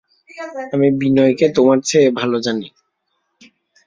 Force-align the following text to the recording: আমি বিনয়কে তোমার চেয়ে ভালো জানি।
আমি 0.73 0.87
বিনয়কে 0.99 1.47
তোমার 1.55 1.77
চেয়ে 1.85 2.09
ভালো 2.19 2.37
জানি। 2.45 2.67